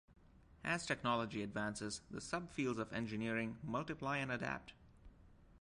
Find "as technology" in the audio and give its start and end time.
0.63-1.43